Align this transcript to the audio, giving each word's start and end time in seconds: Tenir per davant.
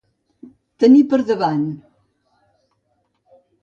Tenir 0.85 1.03
per 1.13 1.21
davant. 1.29 1.69